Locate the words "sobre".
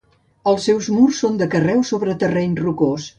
1.91-2.17